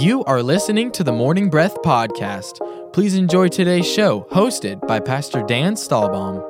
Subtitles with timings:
[0.00, 2.58] You are listening to the Morning Breath Podcast.
[2.92, 6.42] Please enjoy today's show, hosted by Pastor Dan Stahlbaum.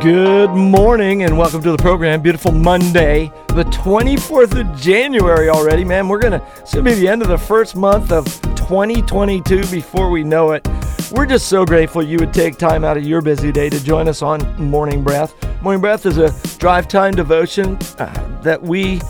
[0.00, 2.22] Good morning and welcome to the program.
[2.22, 6.06] Beautiful Monday, the 24th of January already, man.
[6.06, 10.22] We're gonna it's gonna be the end of the first month of 2022 before we
[10.22, 10.64] know it.
[11.10, 14.06] We're just so grateful you would take time out of your busy day to join
[14.06, 15.34] us on Morning Breath.
[15.60, 19.02] Morning Breath is a drive time devotion uh, that we,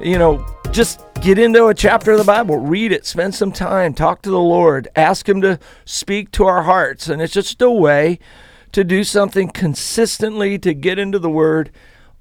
[0.00, 3.94] you know, just get into a chapter of the Bible, read it, spend some time,
[3.94, 7.08] talk to the Lord, ask Him to speak to our hearts.
[7.08, 8.18] And it's just a way
[8.72, 11.70] to do something consistently to get into the Word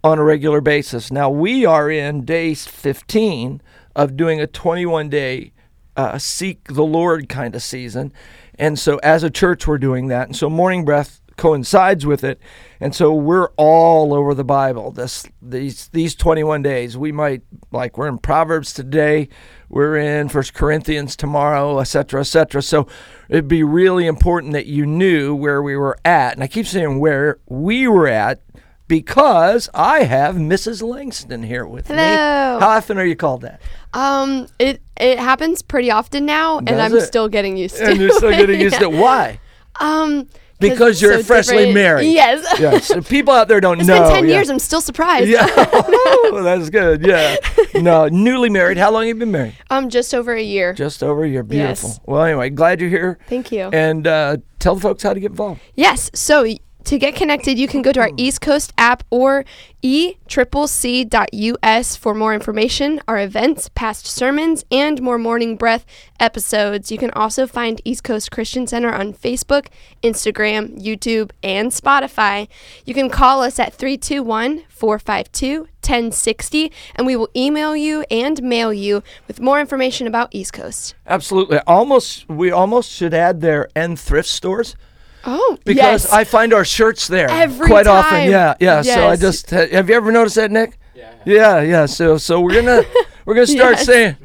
[0.04, 1.12] on a regular basis.
[1.12, 3.62] Now, we are in day 15
[3.96, 5.52] of doing a 21 day
[5.98, 8.14] uh, seek the Lord kind of season.
[8.60, 10.28] And so, as a church, we're doing that.
[10.28, 12.40] And so, Morning Breath coincides with it.
[12.80, 14.92] And so we're all over the Bible.
[14.92, 16.98] This these these 21 days.
[16.98, 17.42] We might
[17.72, 19.30] like we're in Proverbs today,
[19.70, 22.62] we're in First Corinthians tomorrow, etc., etc.
[22.62, 22.88] So
[23.30, 26.34] it'd be really important that you knew where we were at.
[26.34, 28.42] And I keep saying where we were at
[28.88, 30.82] because I have Mrs.
[30.82, 31.98] Langston here with Hello.
[31.98, 32.60] me.
[32.62, 33.62] How often are you called that?
[33.94, 37.02] Um, it it happens pretty often now, Does and I'm it?
[37.02, 37.84] still getting used to.
[37.84, 37.90] It.
[37.92, 38.36] And you're still it.
[38.36, 38.92] geting used to it.
[39.00, 39.40] Why?
[39.80, 40.28] Um,
[40.62, 41.74] Because you're so freshly different.
[41.74, 42.12] married.
[42.12, 42.46] Yes.
[42.60, 42.92] Yes.
[43.10, 44.02] People out there don't It's know.
[44.04, 44.36] been ten yeah.
[44.36, 44.50] years.
[44.50, 45.28] I'm still surprised.
[45.30, 45.46] Yeah,
[46.32, 47.06] Woo, that's good.
[47.06, 47.36] Yeah,
[47.76, 48.78] no, newly married.
[48.78, 49.56] How long have you been married?
[49.70, 50.74] Um, just over a year.
[50.74, 51.44] Just over a year.
[51.44, 51.90] Beautiful.
[51.90, 52.00] Yes.
[52.06, 53.18] Well, anyway, glad you're here.
[53.28, 53.70] Thank you.
[53.74, 55.62] And uh, tell the folks how to get involved.
[55.76, 56.10] Yes.
[56.14, 56.46] So
[56.86, 58.16] to get connected, you can go to our hmm.
[58.18, 59.44] East Coast app or
[59.82, 65.86] e-triple-c.us for more information, our events, past sermons, and more Morning Breath
[66.20, 66.92] episodes.
[66.92, 69.68] You can also find East Coast Christian Center on Facebook,
[70.04, 72.48] Instagram, YouTube, and Spotify.
[72.86, 79.40] You can call us at 321-452-1060, and we will email you and mail you with
[79.40, 80.94] more information about East Coast.
[81.08, 81.58] Absolutely.
[81.66, 84.76] Almost, we almost should add there and thrift stores
[85.26, 86.12] Oh, because yes.
[86.12, 88.10] I find our shirts there Every quite often.
[88.12, 88.30] time.
[88.32, 88.82] Yeah, yeah.
[88.82, 89.20] So I Yes.
[89.22, 90.78] just have you ever noticed that, Nick?
[90.96, 91.14] Yeah.
[91.26, 91.86] Yeah, yeah.
[91.86, 92.84] So, so we're gonna
[93.26, 93.86] we're gonna start Yes.
[93.86, 94.16] saying.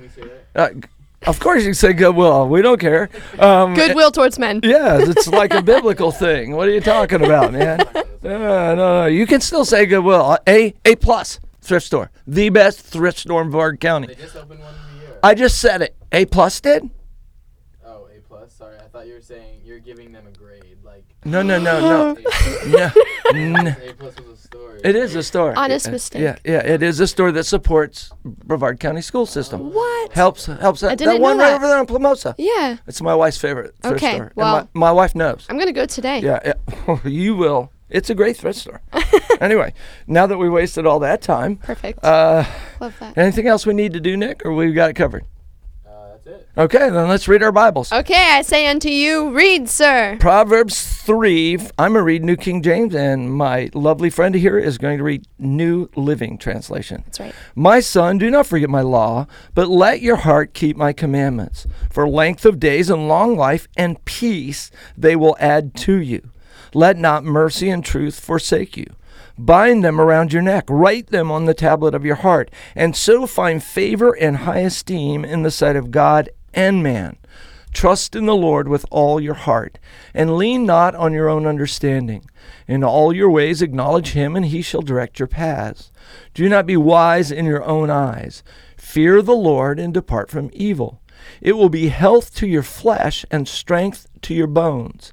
[0.54, 0.68] Uh,
[1.26, 2.48] of course, you can say goodwill.
[2.48, 3.08] We don't care.
[3.38, 4.60] Um, Goodwill towards men.
[4.62, 6.54] Yeah, it's like a biblical thing.
[6.54, 7.80] What are you talking about, man?
[7.80, 10.38] Uh, no, no, you can still say Goodwill.
[10.48, 14.06] A A plus thrift store, the best thrift store in Brevard County.
[14.08, 15.18] They just opened one in the year.
[15.22, 15.96] I just said it.
[16.12, 16.88] A plus did?
[17.84, 18.52] Oh, A plus.
[18.52, 20.35] Sorry, I thought you were saying you're giving them a
[21.30, 21.32] grade.
[21.32, 22.16] No, no, no, no,
[22.68, 22.90] no.
[23.34, 24.80] N- A plus was a story.
[24.84, 25.54] It is a store.
[25.56, 26.22] Honest Yeah, mistake.
[26.22, 26.58] Yeah, yeah.
[26.66, 29.72] It is a store that supports Brevard County school system.
[29.72, 30.12] What?
[30.12, 31.56] Helps helps that, didn't that one know right that.
[31.56, 32.34] over there on Plamosa.
[32.38, 32.76] Yeah.
[32.86, 34.32] It's my wife's favorite thrift Okay, store.
[34.36, 35.46] well- my, my wife knows.
[35.48, 36.20] I'm gonna go today.
[36.20, 36.40] Yeah,
[36.86, 36.98] yeah.
[37.04, 37.72] you will.
[37.88, 38.80] It's a great thrift store.
[39.40, 39.72] anyway,
[40.08, 42.04] now that we wasted all that time, Perfect.
[42.04, 42.44] uh,
[42.80, 43.16] Love that.
[43.16, 45.24] anything else we need to do, Nick, or we've got it covered?
[46.26, 46.48] That's it.
[46.58, 47.92] Okay, then let's read our Bibles.
[47.92, 50.16] Okay, I say unto you, read, sir.
[50.18, 51.58] Proverbs 3.
[51.78, 55.04] I'm going to read New King James, and my lovely friend here is going to
[55.04, 57.02] read New Living Translation.
[57.06, 57.34] That's right.
[57.54, 61.66] My son, do not forget my law, but let your heart keep my commandments.
[61.90, 66.30] For length of days and long life and peace they will add to you.
[66.74, 68.86] Let not mercy and truth forsake you.
[69.38, 73.26] Bind them around your neck, write them on the tablet of your heart, and so
[73.26, 77.18] find favor and high esteem in the sight of God and man.
[77.72, 79.78] Trust in the Lord with all your heart,
[80.14, 82.24] and lean not on your own understanding.
[82.66, 85.92] In all your ways acknowledge him, and he shall direct your paths.
[86.32, 88.42] Do not be wise in your own eyes.
[88.78, 91.02] Fear the Lord, and depart from evil.
[91.42, 95.12] It will be health to your flesh and strength to your bones.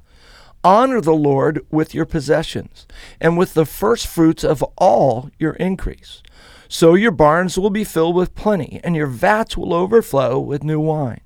[0.64, 2.88] Honor the Lord with your possessions,
[3.20, 6.24] and with the first fruits of all your increase.
[6.70, 10.80] So your barns will be filled with plenty, and your vats will overflow with new
[10.80, 11.20] wine.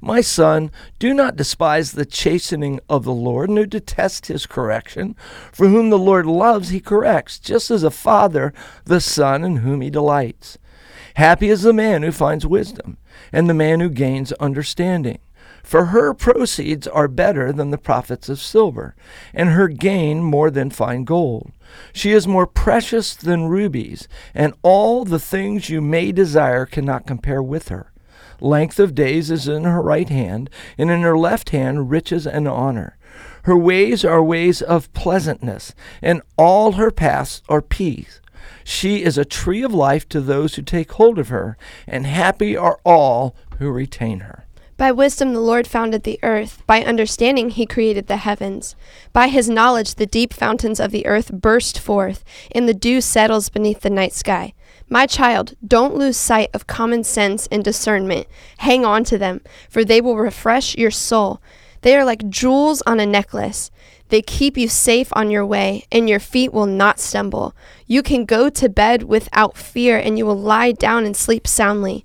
[0.00, 5.14] My son, do not despise the chastening of the Lord, nor detest his correction.
[5.52, 8.52] For whom the Lord loves, he corrects, just as a father
[8.84, 10.58] the son in whom he delights.
[11.14, 12.98] Happy is the man who finds wisdom,
[13.32, 15.20] and the man who gains understanding.
[15.62, 18.94] For her proceeds are better than the profits of silver,
[19.32, 21.52] and her gain more than fine gold.
[21.92, 27.42] She is more precious than rubies, and all the things you may desire cannot compare
[27.42, 27.92] with her.
[28.40, 32.48] Length of days is in her right hand, and in her left hand riches and
[32.48, 32.98] honor.
[33.44, 38.20] Her ways are ways of pleasantness, and all her paths are peace.
[38.64, 41.56] She is a tree of life to those who take hold of her,
[41.86, 44.44] and happy are all who retain her.
[44.82, 46.64] By wisdom the Lord founded the earth.
[46.66, 48.74] By understanding he created the heavens.
[49.12, 53.48] By his knowledge the deep fountains of the earth burst forth, and the dew settles
[53.48, 54.54] beneath the night sky.
[54.88, 58.26] My child, don't lose sight of common sense and discernment.
[58.58, 61.40] Hang on to them, for they will refresh your soul.
[61.82, 63.70] They are like jewels on a necklace.
[64.08, 67.54] They keep you safe on your way, and your feet will not stumble.
[67.86, 72.04] You can go to bed without fear, and you will lie down and sleep soundly.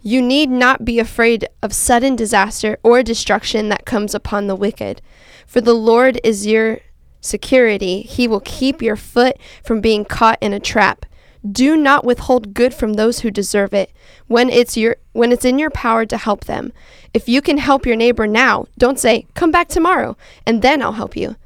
[0.00, 5.02] You need not be afraid of sudden disaster or destruction that comes upon the wicked.
[5.46, 6.80] For the Lord is your
[7.20, 8.02] security.
[8.02, 11.04] He will keep your foot from being caught in a trap.
[11.50, 13.92] Do not withhold good from those who deserve it
[14.26, 16.72] when it's your when it's in your power to help them.
[17.14, 20.16] If you can help your neighbor now, don't say, "Come back tomorrow
[20.46, 21.36] and then I'll help you."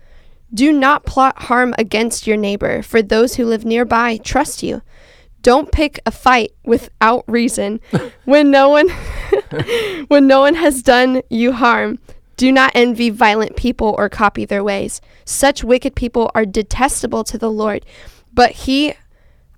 [0.52, 4.82] Do not plot harm against your neighbor, for those who live nearby trust you.
[5.42, 7.80] Don't pick a fight without reason
[8.24, 8.88] when no one
[10.08, 11.98] when no one has done you harm.
[12.36, 15.00] Do not envy violent people or copy their ways.
[15.24, 17.84] Such wicked people are detestable to the Lord,
[18.32, 18.94] but he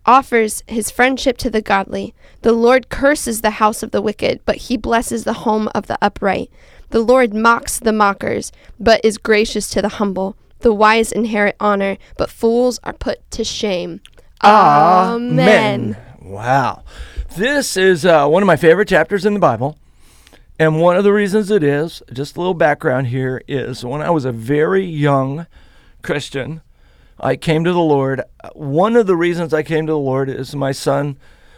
[0.06, 2.14] offers his friendship to the godly.
[2.42, 5.98] The Lord curses the house of the wicked, but he blesses the home of the
[6.02, 6.50] upright.
[6.90, 10.36] The Lord mocks the mockers, but is gracious to the humble.
[10.60, 14.00] The wise inherit honor, but fools are put to shame.
[14.44, 15.96] Amen.
[16.20, 16.84] Wow.
[17.34, 19.78] This is uh, one of my favorite chapters in the Bible.
[20.58, 24.10] And one of the reasons it is, just a little background here, is when I
[24.10, 25.46] was a very young
[26.02, 26.60] Christian,
[27.18, 28.20] I came to the Lord.
[28.52, 31.16] One of the reasons I came to the Lord is my son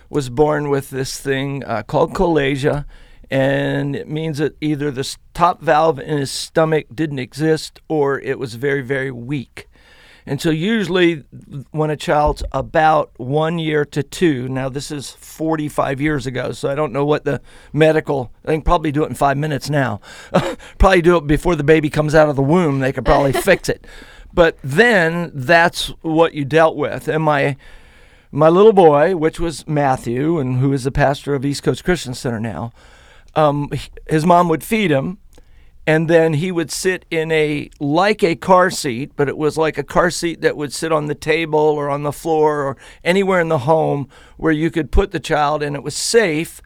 [0.08, 2.84] was born with this thing uh, called chalasia,
[3.28, 8.38] and it means that either the top valve in his stomach didn't exist or it
[8.38, 9.66] was very, very weak.
[10.28, 11.23] And so, usually,
[11.70, 16.69] when a child's about one year to two, now this is 45 years ago, so
[16.69, 17.40] I don't know what the
[17.73, 20.00] medical, I can probably do it in five minutes now.
[20.78, 23.69] probably do it before the baby comes out of the womb, they could probably fix
[23.69, 23.87] it.
[24.34, 27.06] But then that's what you dealt with.
[27.06, 27.56] And my,
[28.32, 32.14] my little boy, which was Matthew, and who is the pastor of East Coast Christian
[32.14, 32.72] Center now,
[33.37, 33.70] um,
[34.08, 35.19] his mom would feed him
[35.86, 39.78] and then he would sit in a like a car seat but it was like
[39.78, 43.40] a car seat that would sit on the table or on the floor or anywhere
[43.40, 46.60] in the home where you could put the child and it was safe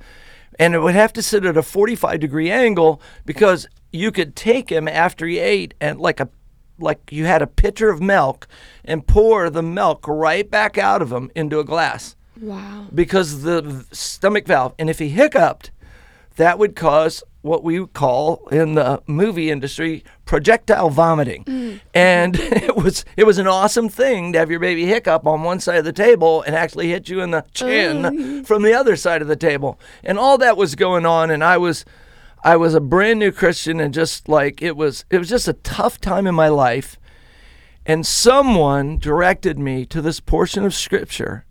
[0.59, 4.71] and it would have to sit at a 45 degree angle because you could take
[4.71, 6.29] him after he ate and like a
[6.79, 8.49] like you had a pitcher of milk
[8.85, 12.87] and pour the milk right back out of him into a glass Wow.
[12.95, 15.71] because the stomach valve and if he hiccuped
[16.41, 21.45] that would cause what we call in the movie industry projectile vomiting.
[21.45, 21.81] Mm.
[21.93, 25.61] And it was it was an awesome thing to have your baby hiccup on one
[25.61, 29.21] side of the table and actually hit you in the chin from the other side
[29.21, 29.79] of the table.
[30.03, 31.85] And all that was going on and i was
[32.43, 35.53] i was a brand new christian and just like it was it was just a
[35.53, 36.97] tough time in my life.
[37.85, 41.45] And someone directed me to this portion of scripture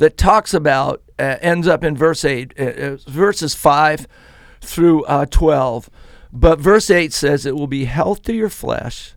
[0.00, 4.06] that talks about uh, ends up in verse 8 uh, uh, verses 5
[4.60, 5.88] through uh, 12
[6.32, 9.14] but verse 8 says it will be health to your flesh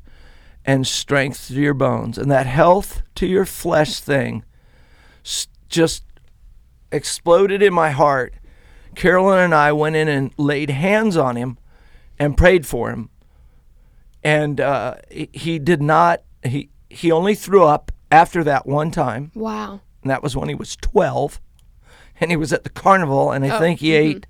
[0.65, 2.17] and strength to your bones.
[2.17, 4.43] And that health to your flesh thing
[5.69, 6.03] just
[6.91, 8.33] exploded in my heart.
[8.95, 11.57] Carolyn and i went in and laid hands on him
[12.19, 13.09] and prayed for him.
[14.23, 19.31] And uh, he did not he he only threw up after that one time.
[19.33, 19.81] Wow.
[20.03, 21.39] And that was when he was 12
[22.19, 24.25] and he was at the carnival and i Oh, think he ate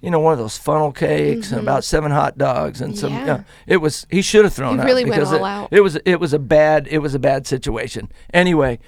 [0.00, 3.26] you know one of those funnel cakes and about seven hot dogs and some Mm-hmm.
[3.26, 3.34] Yeah.
[3.34, 5.68] uh, it was he should have thrown He really went because all it, out.
[5.72, 8.78] it was it was a bad it was a bad situation anyway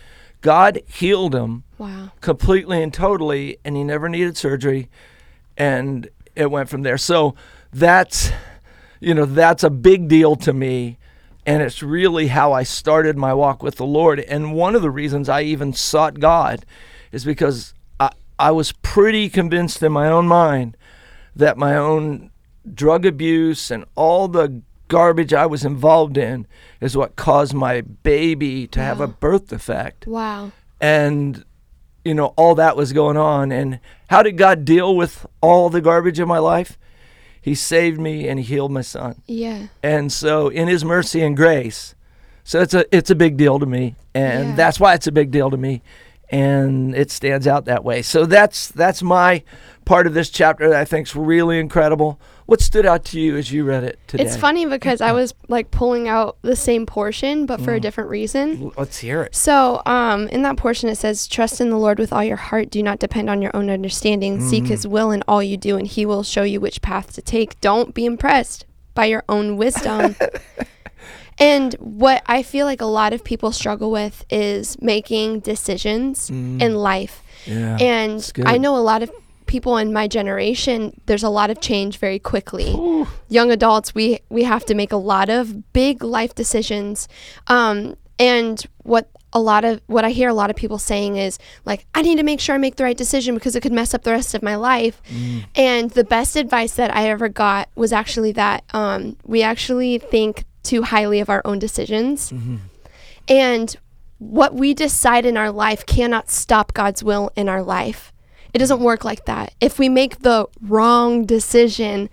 [0.43, 2.13] god healed him Wow.
[2.21, 4.89] completely and totally and he never needed surgery
[5.57, 7.35] and it went from there so
[7.73, 8.31] that's
[9.01, 10.99] you know that's a big deal to me
[11.47, 14.19] and it's really how I started my walk with the Lord.
[14.21, 16.67] And one of the reasons I even sought God
[17.13, 20.77] is because I, I was pretty convinced in my own mind
[21.37, 22.31] that my own
[22.75, 26.47] drug abuse and all the garbage I was involved in
[26.81, 30.07] is what caused my baby to have a birth defect.
[30.07, 30.53] Wow.
[30.81, 31.45] and
[32.05, 33.51] you know all that was going on.
[33.51, 36.79] And how did god deal with all the garbage in my life
[37.47, 39.69] he saved me and he healed my son Yeah.
[39.83, 41.95] and so in his mercy and grace
[42.45, 44.55] so it's a it's a big deal to me and Yeah.
[44.57, 45.81] that's why it's a big deal to me
[46.29, 49.43] and it stands out that way so that's that's my
[49.85, 53.53] part of this chapter that i think's really incredible what stood out to you as
[53.53, 57.45] you read it today It's funny because I was like pulling out the same portion,
[57.45, 57.83] but for a mm.
[57.83, 58.73] different reason.
[58.77, 62.13] Let's hear it So, um, in that portion, it says, "Trust in the Lord with
[62.13, 62.71] all your heart.
[62.71, 64.39] Do not depend on your own understanding.
[64.39, 64.49] Mm.
[64.49, 67.23] Seek His will in all you do, and He will show you which path to
[67.23, 67.61] take.
[67.61, 70.17] Don't be impressed by your own wisdom."
[71.39, 76.63] and what I feel like a lot of people struggle with is making decisions mm.
[76.63, 77.23] in life.
[77.45, 78.33] Yeah, and.
[78.45, 79.11] I know a lot of
[79.47, 82.75] people in my generation there's a lot of change very quickly.
[83.29, 87.09] Young adults we we have to make a lot of big life decisions.
[87.47, 91.39] Um, and what a lot of what i hear a lot of people saying is
[91.67, 93.93] like i need to make sure i make the right decision because it could mess
[93.93, 95.03] up the rest of my life.
[95.55, 100.45] And the best advice that i ever got was actually that um, we actually think
[100.63, 102.33] too highly of our own decisions.
[103.29, 103.77] And
[104.19, 108.13] what we decide in our life cannot stop God's will in our life.
[108.57, 109.53] It doesn't work like that.
[109.61, 112.09] If we make the wrong decision,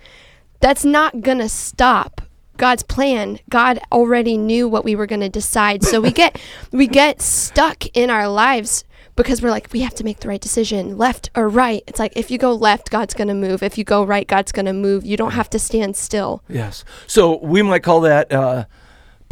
[0.60, 2.20] that's not going to stop
[2.58, 3.40] God's plan.
[3.50, 5.86] God already knew what we were going to decide.
[5.86, 6.38] So we get
[6.74, 8.84] we get stuck in our lives
[9.16, 11.82] because we're like we have to make the right decision, left or right.
[11.88, 13.64] It's like if you go left, God's going to move.
[13.64, 15.06] If you go right, God's going to move.
[15.06, 16.44] You don't have to stand still.
[16.50, 16.84] Yes.
[17.08, 18.66] So we might call that uh,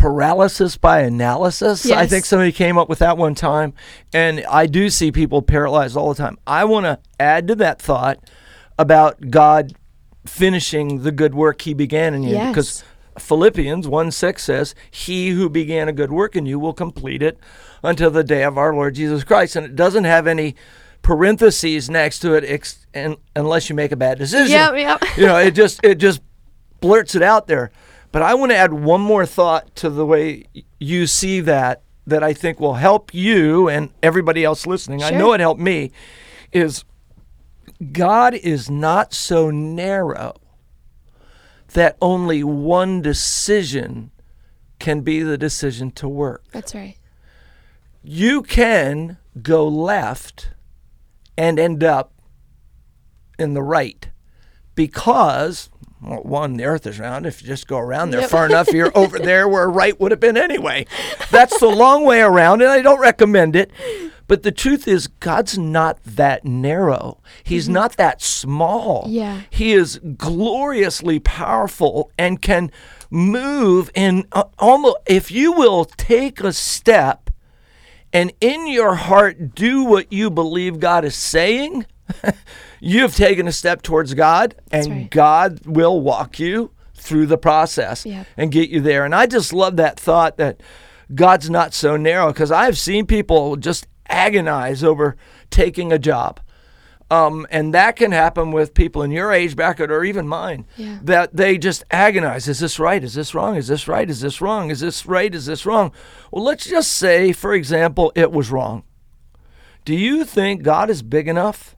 [0.01, 1.89] paralysis by analysis.
[1.89, 3.73] I think somebody came up with that one time.
[4.13, 6.39] And I do see people paralyzed all the time.
[6.47, 8.19] I want to add to that thought
[8.79, 9.73] about God
[10.25, 12.31] finishing the good work he began in you.
[12.31, 12.49] Yes.
[12.49, 12.83] Because
[13.19, 17.37] Philippians 1 6 says, He who began a good work in you will complete it
[17.83, 19.55] until the day of our Lord Jesus Christ.
[19.55, 20.55] And it doesn't have any
[21.03, 25.17] parentheses next to it ex- and, unless you make a bad decision Yep, yep.
[25.17, 26.21] you know, it just it just
[26.79, 27.71] blurts it out there.
[28.11, 30.45] But I want to add one more thought to the way
[30.79, 35.03] you see that that I think will help you and everybody else listening.
[35.03, 35.91] I know it helped me
[36.51, 36.83] is
[37.91, 40.35] God is not so narrow
[41.73, 44.11] that only one decision
[44.79, 46.97] can be the decision to work That's right.
[48.03, 50.49] you can go left
[51.37, 52.13] and end up
[53.39, 54.09] in the right
[54.75, 55.69] because
[56.01, 57.25] well, one the earth is round.
[57.25, 58.29] If you just go around there Yep.
[58.29, 60.85] far enough you're over there where right would have been anyway.
[61.29, 63.71] That's the long way around and i don't recommend it.
[64.27, 67.19] But the truth is god's not that narrow.
[67.43, 69.05] He's not that small.
[69.07, 69.41] Yeah.
[69.49, 72.71] he is gloriously powerful and can
[73.09, 77.29] move in uh, almost if you will take a step
[78.13, 81.85] and in your heart do what you believe God is saying,
[82.81, 85.09] you have taken a step towards God, and right.
[85.09, 88.27] God will walk you through the process Yep.
[88.37, 89.05] and get you there.
[89.05, 90.61] And I just love that thought that
[91.15, 95.15] God's not so narrow because I've seen people just agonize over
[95.49, 96.39] taking a job.
[97.09, 100.99] Um, and that can happen with people in your age bracket or even mine Yeah.
[101.03, 104.39] that they just agonize is this right is this wrong is this right is this
[104.39, 105.91] wrong is this right is this wrong
[106.31, 108.83] well let's just say for example it was wrong
[109.83, 111.75] do you think god is big enough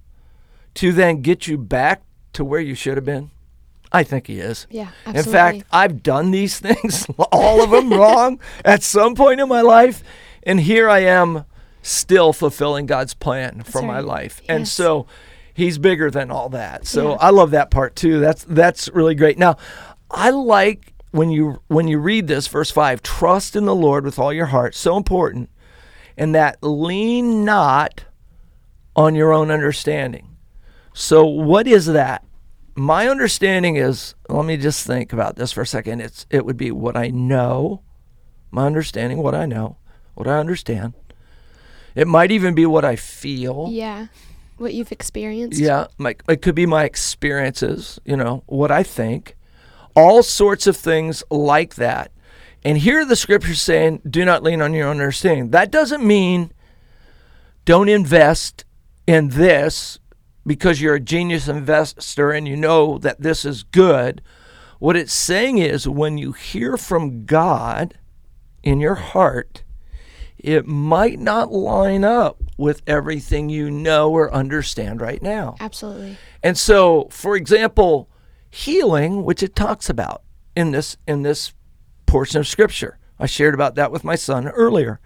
[0.76, 2.04] to then get you back
[2.34, 3.32] to where you should have been?
[3.92, 4.66] I think he is.
[4.72, 5.20] Yeah, absolutely.
[5.20, 9.62] in fact i've done these things all of them wrong at some point in my
[9.62, 10.04] life
[10.42, 11.46] and here i am
[11.84, 14.06] still fulfilling god's plan for my right.
[14.06, 14.42] life.
[14.50, 15.06] And so
[15.54, 16.88] he's bigger than all that.
[16.88, 17.18] So Yeah.
[17.20, 18.20] i love that part too.
[18.20, 19.38] That's that's really great.
[19.38, 19.58] Now
[20.10, 24.18] i like when you when you read this verse 5 trust in the lord with
[24.18, 25.50] all your heart so important.
[26.18, 28.06] And that lean not
[28.96, 30.33] on your own understanding
[30.94, 32.24] so what is that
[32.76, 36.58] my understanding is let me just think about this for a second it's it would
[36.58, 37.82] be what i know
[38.52, 39.78] my understanding what i know
[40.14, 40.94] what i understand
[41.96, 44.08] it might even be what i feel Yeah.
[44.58, 45.60] What you've experienced.
[45.60, 49.36] yeah, my, it could be my experiences, you know, what I think,
[49.96, 52.12] all sorts of things like that.
[52.64, 55.50] And here the scriptures saying, do not lean on your own understanding.
[55.50, 56.54] That doesn't mean
[57.66, 58.64] don't invest
[59.08, 59.98] in this
[60.46, 64.22] because you're a genius investor and you know that this is good.
[64.80, 67.98] What it's saying is when you hear from God
[68.62, 69.64] in your heart,
[70.38, 75.56] it might not line up with everything you know or understand right now.
[75.60, 76.18] Absolutely.
[76.44, 78.10] And so, for example,
[78.50, 80.24] healing, which it talks about
[80.56, 81.54] in this in this
[82.06, 82.98] portion of scripture.
[83.20, 85.00] I shared about that with my son earlier.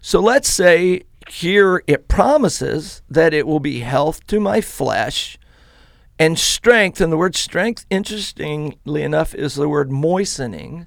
[0.00, 5.38] So let's say here it promises that it will be health to my flesh
[6.18, 7.00] and strength.
[7.00, 10.86] And the word strength, interestingly enough, is the word moistening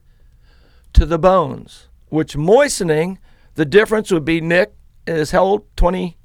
[0.94, 3.20] to the bones, which moistening,
[3.56, 4.74] the difference would be Nick
[5.06, 5.78] is how old?
[5.78, 6.18] 20,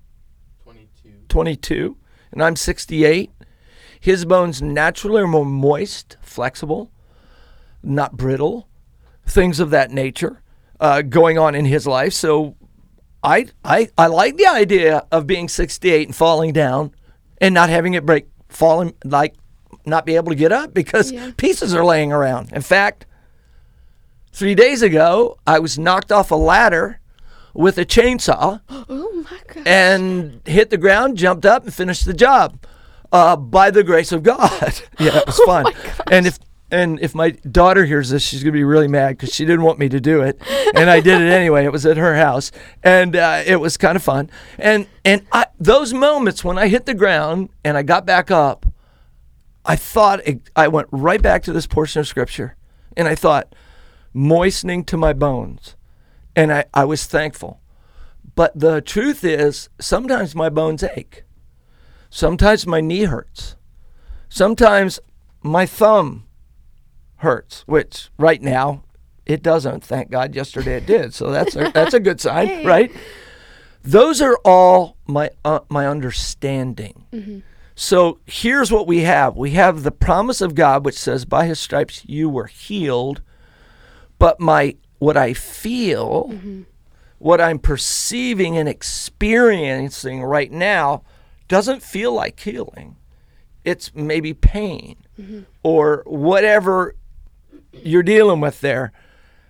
[0.62, 1.10] 22.
[1.28, 1.96] 22,
[2.32, 3.30] and I'm 68.
[4.00, 6.90] His bones naturally are more moist, flexible,
[7.82, 8.68] not brittle,
[9.24, 10.42] things of that nature
[10.80, 12.12] uh, going on in his life.
[12.12, 12.56] So
[13.22, 16.92] I, I, I like the idea of being 68 and falling down
[17.40, 19.34] and not having it break, falling, like
[19.86, 21.30] not be able to get up because Yeah.
[21.36, 22.52] pieces are laying around.
[22.52, 23.06] In fact,
[24.32, 27.00] three days ago, I was knocked off a ladder
[27.54, 32.58] with a chainsaw Oh my and hit the ground, jumped up, and finished the job
[33.12, 34.50] uh, by the grace of God.
[34.98, 35.66] yeah, it was fun.
[36.10, 36.38] and if
[36.72, 39.78] and if my daughter hears this, she's gonna be really mad because she didn't want
[39.78, 40.40] me to do it,
[40.74, 41.66] and I did it anyway.
[41.66, 42.50] It was at her house,
[42.82, 44.30] and uh, it was kind of fun.
[44.58, 48.64] And and I, those moments when I hit the ground and I got back up,
[49.66, 52.56] I thought it, I went right back to this portion of scripture,
[52.96, 53.54] and I thought,
[54.14, 55.76] moistening to my bones,
[56.34, 57.60] and I, I was thankful.
[58.34, 61.24] But the truth is, sometimes my bones ache.
[62.08, 63.56] Sometimes my knee hurts.
[64.30, 65.00] Sometimes
[65.42, 66.24] my thumb
[67.22, 68.82] hurts, which right now
[69.26, 69.84] it doesn't.
[69.84, 71.14] Thank God yesterday it did.
[71.14, 72.66] So that's a, that's a good sign, Hey.
[72.66, 72.92] right?
[73.82, 77.04] Those are all my uh, my understanding.
[77.12, 77.38] Mm-hmm.
[77.74, 79.36] So here's what we have.
[79.36, 83.22] We have the promise of God which says by his stripes you were healed.
[84.18, 86.62] But my what I feel, mm-hmm.
[87.18, 91.02] what I'm perceiving and experiencing right now
[91.48, 92.96] doesn't feel like healing.
[93.64, 95.40] It's maybe pain mm-hmm.
[95.64, 96.94] or whatever
[97.72, 98.92] you're dealing with there.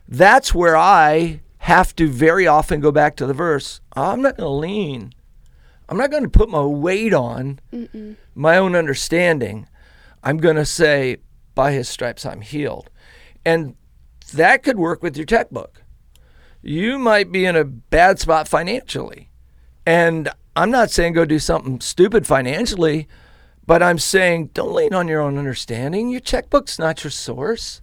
[0.09, 3.81] That's where I have to very often go back to the verse.
[3.95, 5.13] I'm not going to lean.
[5.89, 7.61] I'm not going to put my weight on
[8.35, 9.69] my own understanding.
[10.23, 11.19] I'm going to say,
[11.55, 12.89] by his stripes, I'm healed.
[13.45, 13.77] And
[14.33, 15.83] that could work with your checkbook.
[16.63, 19.31] You might be in a bad spot financially.
[19.85, 23.09] And I'm not saying go do something stupid financially,
[23.67, 26.09] but I'm saying don't lean on your own understanding.
[26.09, 27.82] Your checkbook's not your source.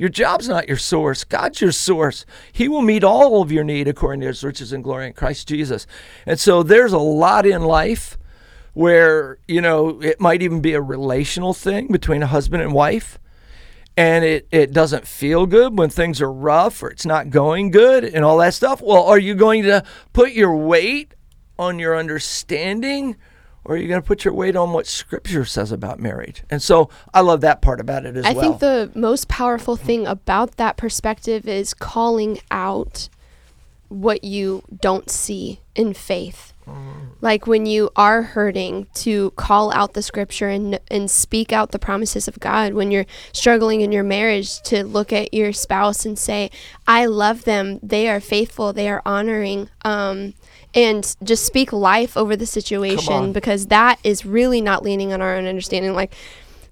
[0.00, 1.24] Your job's not your source.
[1.24, 2.24] God's your source.
[2.52, 5.46] He will meet all of your need according to his riches and glory in Christ
[5.46, 5.86] Jesus.
[6.24, 8.16] And so there's a lot in life
[8.72, 13.18] where, you know, it might even be a relational thing between a husband and wife.
[13.94, 18.02] And it, it doesn't feel good when things are rough or it's not going good
[18.02, 18.80] and all that stuff.
[18.80, 21.12] Well, are you going to put your weight
[21.58, 23.16] on your understanding
[23.64, 26.42] or are you going to put your weight on what scripture says about marriage?
[26.50, 28.38] And so I love that part about it as I well.
[28.38, 33.08] I think the most powerful thing about that perspective is calling out
[33.88, 36.52] what you don't see in faith.
[37.20, 41.78] Like when you are hurting, to call out the scripture and and speak out the
[41.78, 42.72] promises of God.
[42.74, 46.50] When you're struggling in your marriage, to look at your spouse and say,
[46.86, 47.80] "I love them.
[47.82, 48.72] They are faithful.
[48.72, 50.34] They are honoring." Um,
[50.74, 55.36] and just speak life over the situation because that is really not leaning on our
[55.36, 55.94] own understanding.
[55.94, 56.14] Like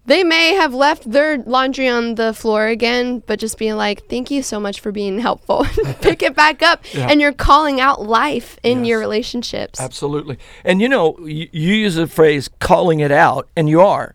[0.09, 4.31] they may have left their laundry on the floor again, but just being like, thank
[4.31, 5.67] you so much for being helpful.
[6.01, 6.83] Pick it back up.
[6.95, 9.81] And you're calling out life in your relationships.
[9.81, 10.39] Absolutely.
[10.65, 14.15] And you know, you, you use the phrase calling it out, and you are.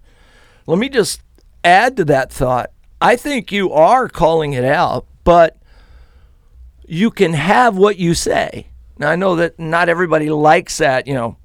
[0.65, 1.21] Let me just
[1.63, 2.71] add to that thought.
[2.99, 5.57] I think you are calling it out, but
[6.87, 8.67] you can have what you say.
[8.97, 11.37] Now, I know that not everybody likes that, you know,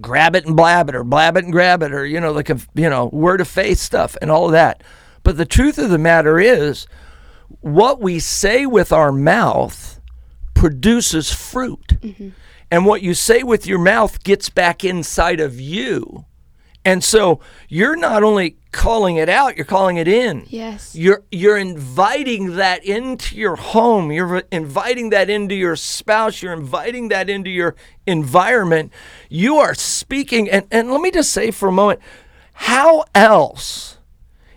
[0.00, 2.50] grab it and blab it, or blab it and grab it, or, you know, like,
[2.50, 4.82] a, you know, word of faith stuff and all of that.
[5.22, 6.86] But the truth of the matter is,
[7.60, 10.00] what we say with our mouth
[10.54, 11.98] produces fruit.
[12.00, 12.30] Mm-hmm.
[12.70, 16.24] And what you say with your mouth gets back inside of you.
[16.84, 20.44] And so you're not only calling it out, you're calling it in.
[20.48, 20.94] Yes.
[20.94, 24.12] You're you're inviting that into your home.
[24.12, 26.42] You're inviting that into your spouse.
[26.42, 27.74] You're inviting that into your
[28.06, 28.92] environment.
[29.30, 32.00] You are speaking and, and let me just say for a moment,
[32.52, 33.98] how else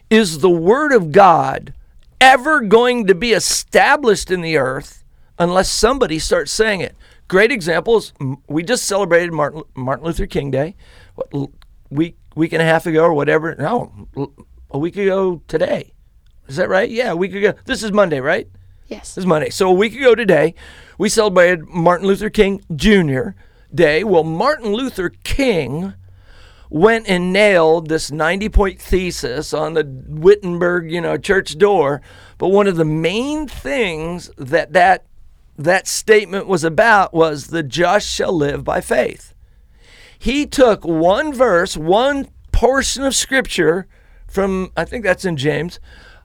[0.10, 1.74] is the word of God
[2.20, 5.04] ever going to be established in the earth
[5.40, 6.96] unless somebody starts saying it?
[7.28, 8.14] Great examples.
[8.48, 10.76] We just celebrated Martin, Martin Luther King Day,
[11.16, 11.52] what,
[11.90, 13.56] week week and a half ago or whatever.
[13.56, 14.08] No,
[14.70, 15.94] a week ago today.
[16.48, 16.90] Is that right?
[16.90, 17.54] Yeah, a week ago.
[17.66, 18.48] This is Monday, right?
[18.88, 19.16] Yes.
[19.16, 19.50] This is Monday.
[19.50, 20.56] So a week ago today,
[20.98, 23.32] we celebrated Martin Luther King Jr.
[23.74, 24.04] Day.
[24.04, 25.94] Well, Martin Luther King
[26.70, 32.02] went and nailed this 90 point thesis on the Wittenberg, you know, church door.
[32.38, 35.06] But one of the main things that that
[35.58, 39.34] that statement was about was the just shall live by faith.
[40.20, 43.88] He took one verse, one portion of scripture
[44.28, 45.80] from I think that's in James,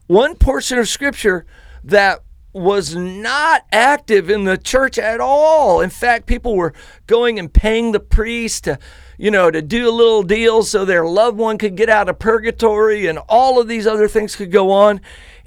[0.06, 1.46] one portion of scripture
[1.84, 5.80] that was not active in the church at all.
[5.80, 6.74] In fact, people were
[7.06, 8.78] going and paying the priest to,
[9.16, 12.18] you know, to do a little deal so their loved one could get out of
[12.18, 15.00] purgatory and all of these other things could go on.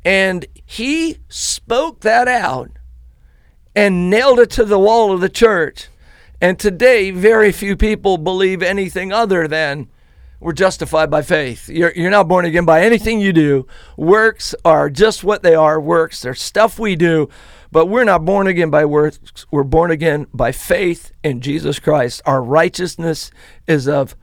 [0.03, 2.71] And he spoke that out
[3.75, 5.89] and nailed it to the wall of the church.
[6.41, 9.87] And today, very few people believe anything other than
[10.39, 11.69] we're justified by faith.
[11.69, 13.65] You're, you're not born again by anything you do.
[13.97, 16.21] Works are just what they are works.
[16.21, 17.29] They're stuff we do,
[17.71, 19.45] but we're not born again by works.
[19.49, 22.21] We're born again by faith in Jesus Christ.
[22.25, 23.31] Our righteousness
[23.65, 24.15] is of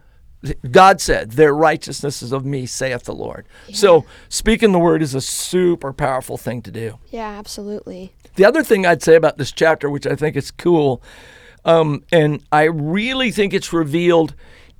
[0.70, 3.46] God said, Their righteousness is of me, saith the Lord.
[3.72, 6.98] So speaking the word is a super powerful thing to do.
[7.10, 8.12] Yeah, absolutely.
[8.34, 11.02] The other thing I'd say about this chapter, which I think is cool,
[11.64, 14.34] um, and I really think it's revealed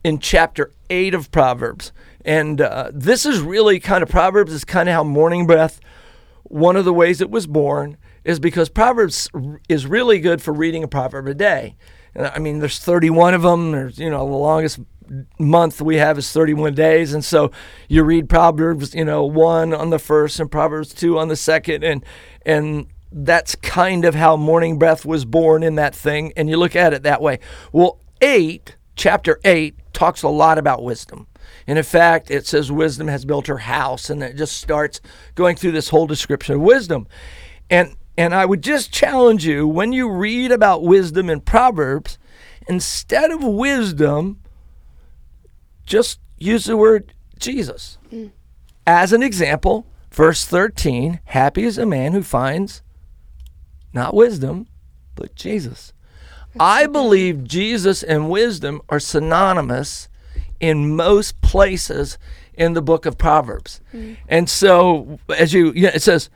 [0.05, 1.93] in chapter 8 of Proverbs.
[2.25, 5.81] And uh, this is really kind of Proverbs is kind of how morning breath,
[6.45, 9.29] one of the ways it was born, is because Proverbs
[9.69, 11.77] is really good for reading a proverb a day.
[12.15, 13.73] And I mean, there's 31 of them.
[13.73, 14.81] There's, you know, the longest
[15.39, 17.13] month we have is 31 days.
[17.13, 17.51] And so
[17.89, 21.85] you read Proverbs, you know, one on the first and Proverbs two on the second.
[21.85, 22.05] And,
[22.47, 26.33] and that's kind of how morning breath was born in that thing.
[26.37, 27.39] And you look at it that way.
[27.73, 31.27] Well, eight, chapter eight, talks a lot about wisdom.
[31.67, 35.01] And in fact, it says wisdom has built her house, and it just starts
[35.35, 37.07] going through this whole description of wisdom.
[37.71, 42.19] And and I would just challenge you when you read about wisdom in Proverbs,
[42.69, 44.41] instead of wisdom,
[45.87, 47.97] just use the word Jesus.
[48.13, 48.33] Mm.
[48.87, 52.83] As an example, verse 13 Happy is a man who finds
[53.93, 54.67] not wisdom,
[55.15, 55.93] but Jesus.
[56.59, 60.09] I believe Jesus and wisdom are synonymous
[60.61, 62.19] in most places
[62.55, 63.81] in the book of Proverbs.
[63.93, 64.17] Mm.
[64.29, 66.29] And so, as you, yeah, it says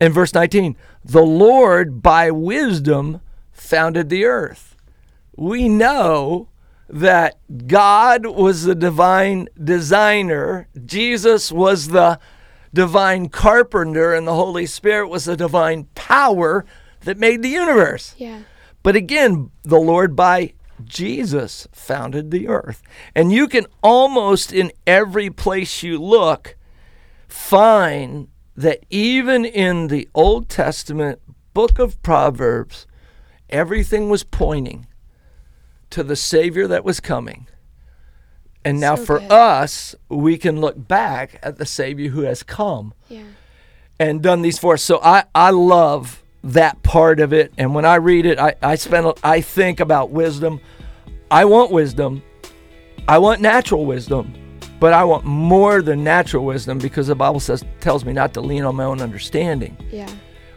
[0.00, 3.20] in verse 19, the Lord by wisdom
[3.52, 4.76] founded the earth.
[5.36, 6.48] We know
[6.88, 12.20] that God was the divine designer, Jesus was the
[12.72, 16.64] divine carpenter, and the Holy Spirit was the divine power
[17.06, 18.14] that made the universe.
[18.18, 18.40] Yeah.
[18.82, 20.52] But again, the Lord by
[20.84, 22.82] Jesus founded the earth.
[23.14, 26.56] And you can almost in every place you look
[27.28, 31.20] find that even in the Old Testament
[31.54, 32.86] book of Proverbs,
[33.50, 34.86] everything was pointing
[35.90, 37.46] to the Savior that was coming.
[38.64, 39.30] And now So for good.
[39.32, 43.22] us, we can look back at the Savior who has come Yeah.
[43.98, 44.82] and done these for us.
[44.82, 47.52] So I, I love that part of it.
[47.58, 50.60] And when I read it, I, I spend I think about wisdom.
[51.30, 52.22] I want wisdom.
[53.08, 54.34] I want natural wisdom,
[54.80, 58.40] but I want more than natural wisdom because the Bible says tells me not to
[58.40, 59.76] lean on my own understanding.
[59.92, 60.10] Yeah.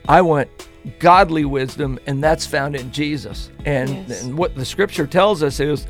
[0.08, 0.50] I want
[0.98, 3.52] godly wisdom, and that's found in Jesus.
[3.66, 4.24] And, Yes.
[4.24, 5.86] and what the scripture tells us is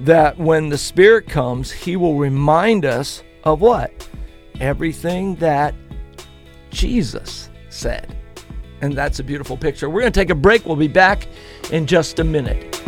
[0.00, 4.08] that when the Spirit comes, He will remind us of what?
[4.60, 5.74] Everything that
[6.70, 8.16] Jesus said.
[8.80, 9.90] And that's a beautiful picture.
[9.90, 10.64] We're going to take a break.
[10.64, 11.26] We'll be back
[11.72, 12.80] in just a minute.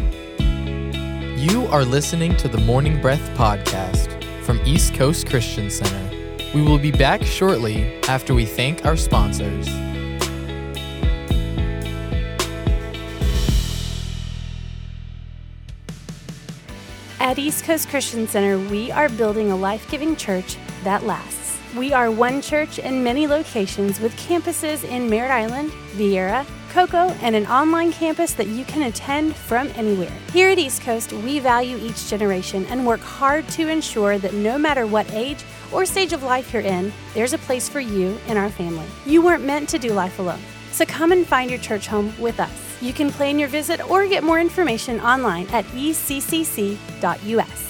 [1.40, 6.16] You are listening to the Morning Breath podcast from East Coast Christian Center.
[6.54, 9.68] We will be back shortly after we thank our sponsors.
[17.18, 21.49] At East Coast Christian Center, we are building a life giving church that lasts.
[21.76, 27.36] We are one church in many locations with campuses in Merritt Island, Viera, Cocoa, and
[27.36, 30.10] an online campus that you can attend from anywhere.
[30.32, 34.58] Here at East Coast, we value each generation and work hard to ensure that no
[34.58, 38.36] matter what age or stage of life you're in, there's a place for you in
[38.36, 38.86] our family.
[39.06, 40.40] You weren't meant to do life alone.
[40.72, 42.82] So come and find your church home with us.
[42.82, 47.69] You can plan your visit or get more information online at eccc.us.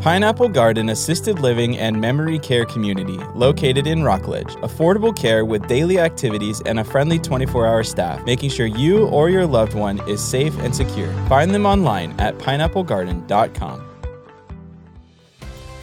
[0.00, 4.54] Pineapple Garden Assisted Living and Memory Care Community, located in Rockledge.
[4.56, 9.28] Affordable care with daily activities and a friendly 24 hour staff, making sure you or
[9.28, 11.12] your loved one is safe and secure.
[11.26, 13.87] Find them online at pineapplegarden.com.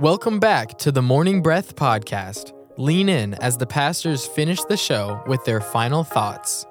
[0.00, 2.54] Welcome back to the Morning Breath podcast.
[2.78, 6.64] Lean in as the pastors finish the show with their final thoughts.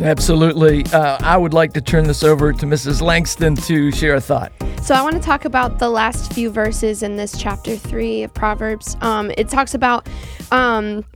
[0.00, 0.84] Absolutely.
[0.92, 3.00] Uh, I would like to turn this over to Mrs.
[3.00, 4.52] Langston to share a thought.
[4.82, 8.34] So I want to talk about the last few verses in this chapter three of
[8.34, 8.98] Proverbs.
[9.00, 10.06] Um, it talks about
[10.50, 11.06] um,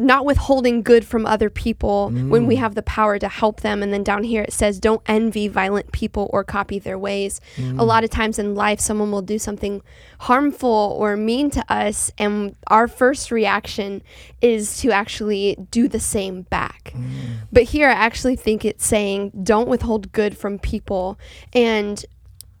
[0.00, 2.28] not withholding good from other people mm.
[2.28, 3.82] when we have the power to help them.
[3.82, 7.40] And then down here it says, don't envy violent people or copy their ways.
[7.56, 7.80] Mm.
[7.80, 9.82] A lot of times in life, someone will do something
[10.20, 14.02] harmful or mean to us, and our first reaction
[14.40, 16.92] is to actually do the same back.
[16.94, 17.38] Mm.
[17.52, 21.18] But here I actually think it's saying, don't withhold good from people.
[21.52, 22.04] And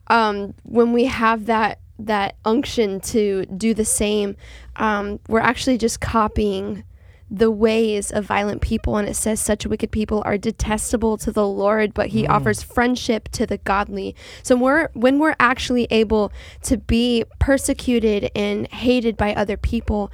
[0.08, 4.36] um, when we have that, that unction to do the same,
[4.76, 6.84] um, we're actually just copying
[7.30, 11.46] the ways of violent people and it says such wicked people are detestable to the
[11.46, 12.28] lord but he mm.
[12.28, 18.66] offers friendship to the godly so we're when we're actually able to be persecuted and
[18.72, 20.10] hated by other people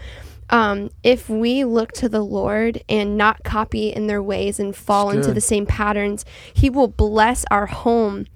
[0.50, 5.11] um, if we look to the Lord and not copy in their ways and fall
[5.11, 8.27] into the same patterns, He will bless our home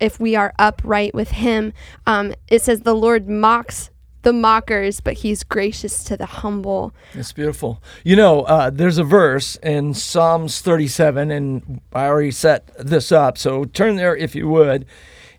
[0.00, 1.72] if we are upright with Him.
[2.06, 3.90] Um, it says the Lord mocks
[4.22, 6.92] the mockers, but he's gracious to the humble.
[7.14, 7.82] It's beautiful.
[8.04, 13.38] You know, uh, there's a verse in Psalms 37, and I already set this up,
[13.38, 14.86] so turn there if you would.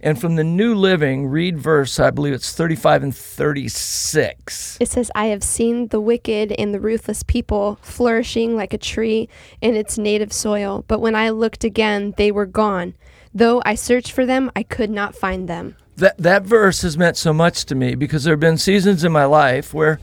[0.02, 4.78] And from the New Living, read verse, I believe it's 35 and 36.
[4.80, 9.28] It says, I have seen the wicked and the ruthless people flourishing like a tree
[9.60, 12.96] in its native soil, but when I looked again, they were gone.
[13.34, 17.18] Though I searched for them, I could not find them that that verse has meant
[17.18, 20.00] so much to me because there have been seasons in my life where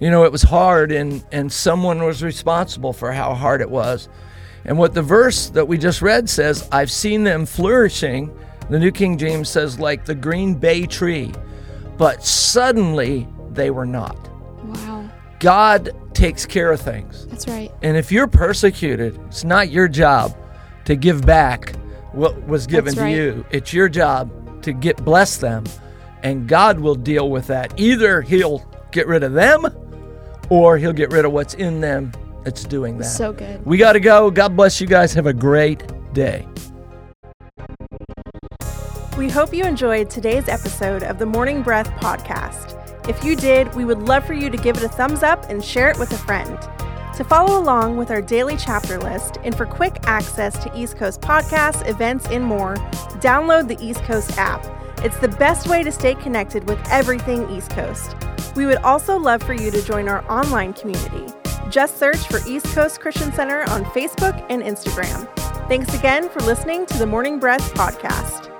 [0.00, 4.08] you know it was hard and and someone was responsible for how hard it was.
[4.64, 8.36] And what the verse that we just read says i've seen them flourishing
[8.68, 11.32] the new king james says like the green bay tree.
[11.96, 14.18] But suddenly they were not.
[14.64, 15.08] Wow.
[15.38, 17.26] God takes care of things.
[17.26, 17.72] That's right.
[17.82, 20.36] And if you're persecuted it's not your job
[20.84, 21.74] to give back
[22.12, 23.44] what was given to you.
[23.50, 24.30] It's your job
[24.66, 25.64] to get bless them,
[26.22, 27.72] and God will deal with that.
[27.78, 29.66] Either He'll get rid of them,
[30.50, 32.12] or He'll get rid of what's in them
[32.44, 33.04] that's doing that.
[33.04, 33.64] So good.
[33.64, 34.30] We got to go.
[34.30, 35.14] God bless you guys.
[35.14, 36.46] Have a great day.
[39.16, 43.08] We hope you enjoyed today's episode of the Morning Breath podcast.
[43.08, 45.64] If you did, we would love for you to give it a thumbs up and
[45.64, 46.58] share it with a friend.
[47.16, 51.22] To follow along with our daily chapter list and for quick access to East Coast
[51.22, 52.74] podcasts, events, and more,
[53.20, 54.62] download the East Coast app.
[55.02, 58.14] It's the best way to stay connected with everything East Coast.
[58.54, 61.32] We would also love for you to join our online community.
[61.70, 65.26] Just search for East Coast Christian Center on Facebook and Instagram.
[65.68, 68.55] Thanks again for listening to the Morning Breath podcast.